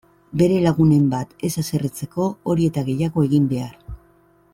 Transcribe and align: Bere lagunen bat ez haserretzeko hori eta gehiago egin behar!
Bere 0.41 0.55
lagunen 0.61 1.03
bat 1.11 1.35
ez 1.49 1.51
haserretzeko 1.63 2.25
hori 2.53 2.67
eta 2.71 2.85
gehiago 2.89 3.27
egin 3.29 3.45
behar! 3.53 3.77